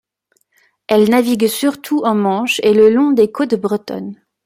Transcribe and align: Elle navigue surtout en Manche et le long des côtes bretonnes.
Elle 0.87 1.11
navigue 1.11 1.45
surtout 1.47 2.01
en 2.05 2.15
Manche 2.15 2.59
et 2.63 2.73
le 2.73 2.89
long 2.89 3.11
des 3.11 3.31
côtes 3.31 3.53
bretonnes. 3.53 4.19